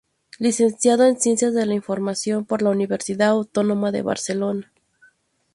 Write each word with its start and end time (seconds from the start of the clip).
Licenciado 0.39 1.05
en 1.05 1.19
Ciencias 1.19 1.53
de 1.53 1.63
la 1.67 1.75
Información 1.75 2.43
por 2.43 2.63
la 2.63 2.71
Universidad 2.71 3.27
Autónoma 3.29 3.91
de 3.91 4.01
Barcelona. 4.01 4.71